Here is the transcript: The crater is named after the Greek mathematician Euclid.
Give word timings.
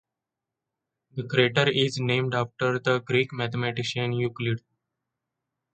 The 1.15 1.25
crater 1.27 1.69
is 1.69 1.99
named 1.99 2.33
after 2.33 2.79
the 2.79 3.01
Greek 3.01 3.31
mathematician 3.31 4.13
Euclid. 4.13 4.63